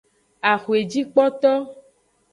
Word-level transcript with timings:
Axwejikpoto. 0.51 1.51